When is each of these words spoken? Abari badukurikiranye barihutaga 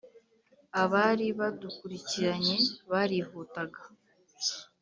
Abari 0.81 1.27
badukurikiranye 1.39 2.57
barihutaga 2.91 3.81